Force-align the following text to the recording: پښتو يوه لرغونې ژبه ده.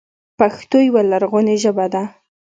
پښتو 0.39 0.77
يوه 0.87 1.01
لرغونې 1.11 1.55
ژبه 1.63 1.85
ده. 1.93 2.03